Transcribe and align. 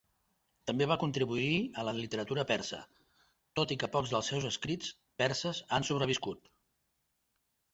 També 0.69 0.85
va 0.91 0.95
contribuir 1.01 1.51
a 1.81 1.83
la 1.89 1.93
literatura 1.97 2.45
persa, 2.53 2.79
tot 3.61 3.75
i 3.75 3.77
que 3.83 3.91
pocs 3.97 4.15
dels 4.15 4.33
seus 4.33 4.49
escrits 4.53 4.91
perses 5.23 5.61
han 5.79 5.87
sobreviscut. 5.91 6.51